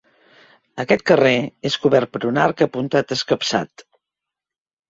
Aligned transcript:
Aquest 0.83 1.03
carrer 1.11 1.33
és 1.71 1.77
cobert 1.83 2.11
per 2.15 2.23
un 2.31 2.39
arc 2.47 2.65
apuntat 2.69 3.15
escapçat. 3.19 3.89